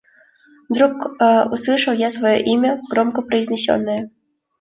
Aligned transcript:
Вдруг 0.67 1.15
услышал 1.51 1.93
я 1.93 2.09
свое 2.09 2.41
имя, 2.41 2.81
громко 2.89 3.21
произнесенное. 3.21 4.09